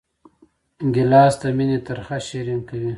ګیلاس 0.93 1.33
د 1.41 1.43
مینې 1.57 1.77
ترخه 1.87 2.17
شیرین 2.27 2.59
کوي. 2.69 2.89